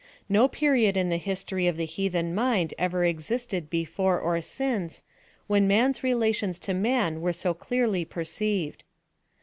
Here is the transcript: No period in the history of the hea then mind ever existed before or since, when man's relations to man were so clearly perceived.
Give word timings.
No 0.27 0.47
period 0.47 0.97
in 0.97 1.09
the 1.09 1.17
history 1.17 1.67
of 1.67 1.77
the 1.77 1.85
hea 1.85 2.07
then 2.07 2.33
mind 2.33 2.73
ever 2.79 3.05
existed 3.05 3.69
before 3.69 4.19
or 4.19 4.41
since, 4.41 5.03
when 5.45 5.67
man's 5.67 6.01
relations 6.03 6.57
to 6.57 6.73
man 6.73 7.21
were 7.21 7.33
so 7.33 7.53
clearly 7.53 8.03
perceived. 8.03 8.83